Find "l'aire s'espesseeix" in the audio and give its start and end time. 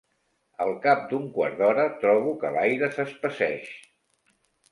2.55-3.71